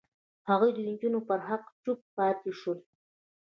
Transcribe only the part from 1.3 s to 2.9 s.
حق چوپ پاتې شول.